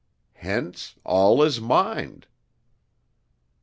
Hence 0.39 0.95
all 1.03 1.43
is 1.43 1.61
mind!" 1.61 2.25